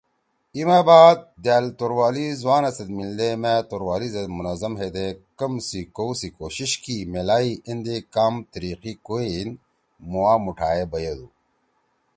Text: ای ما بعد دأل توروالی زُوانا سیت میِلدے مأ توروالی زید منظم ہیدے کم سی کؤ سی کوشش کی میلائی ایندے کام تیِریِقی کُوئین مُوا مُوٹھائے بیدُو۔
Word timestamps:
ای 0.55 0.63
ما 0.69 0.79
بعد 0.89 1.19
دأل 1.45 1.65
توروالی 1.79 2.25
زُوانا 2.41 2.69
سیت 2.77 2.89
میِلدے 2.97 3.29
مأ 3.41 3.53
توروالی 3.69 4.09
زید 4.13 4.27
منظم 4.37 4.73
ہیدے 4.81 5.07
کم 5.39 5.53
سی 5.67 5.81
کؤ 5.95 6.09
سی 6.19 6.27
کوشش 6.39 6.71
کی 6.83 6.97
میلائی 7.11 7.51
ایندے 7.67 7.97
کام 8.13 8.33
تیِریِقی 8.51 8.93
کُوئین 9.05 9.47
مُوا 10.09 10.33
مُوٹھائے 10.43 10.83
بیدُو۔ 10.91 11.27